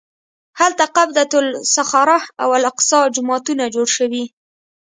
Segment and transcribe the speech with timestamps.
[0.59, 4.23] هلته قبة الصخره او الاقصی جوماتونه جوړ شوي.